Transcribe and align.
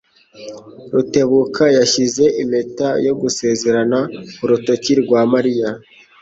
Rutebuka 0.93 1.63
yashyize 1.77 2.25
impeta 2.41 2.87
yo 3.05 3.13
gusezerana 3.21 3.99
ku 4.37 4.43
rutoki 4.49 4.91
rwa 5.01 5.21
Mariya. 5.33 5.69